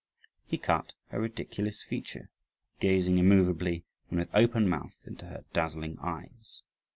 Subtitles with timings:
[0.47, 2.31] He cut a ridiculous feature,
[2.79, 6.63] gazing immovably, and with open mouth, into her dazzling eyes.